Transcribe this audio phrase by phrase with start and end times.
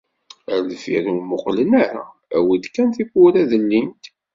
[0.53, 2.03] Ar deffir ur muqqlen ara,
[2.35, 4.03] awi-d kan tiwwura ad llint.